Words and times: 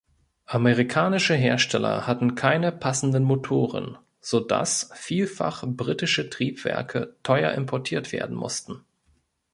Amerikanische 0.47 1.35
Hersteller 1.35 2.07
hatten 2.07 2.33
keine 2.33 2.71
passenden 2.71 3.23
Motoren, 3.23 3.99
sodass 4.19 4.89
vielfach 4.95 5.63
britische 5.67 6.27
Triebwerke 6.27 7.17
teuer 7.21 7.51
importiert 7.51 8.11
werden 8.11 8.35
mussten. 8.35 8.83